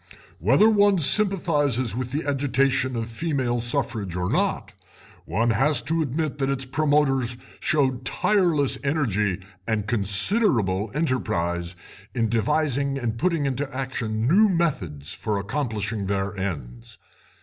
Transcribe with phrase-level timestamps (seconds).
[0.39, 4.73] "Whether one sympathises with the agitation for female suffrage or not
[5.25, 11.75] one has to admit that its promoters showed tireless energy and considerable enterprise
[12.15, 16.97] in devising and putting into action new methods for accomplishing their ends.